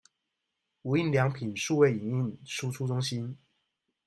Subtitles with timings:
[0.81, 3.37] 無印良品數位影印輸出中心